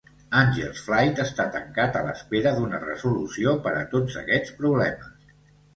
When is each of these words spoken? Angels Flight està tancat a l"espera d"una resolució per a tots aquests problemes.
Angels 0.37 0.79
Flight 0.85 1.21
està 1.25 1.45
tancat 1.57 1.99
a 1.99 2.01
l"espera 2.07 2.55
d"una 2.57 2.81
resolució 2.87 3.55
per 3.69 3.79
a 3.83 3.87
tots 3.95 4.21
aquests 4.25 4.59
problemes. 4.65 5.35